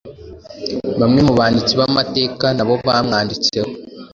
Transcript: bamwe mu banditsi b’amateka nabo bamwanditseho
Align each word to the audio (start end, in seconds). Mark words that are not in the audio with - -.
bamwe 0.99 1.21
mu 1.27 1.33
banditsi 1.39 1.73
b’amateka 1.79 2.45
nabo 2.57 2.73
bamwanditseho 2.87 3.69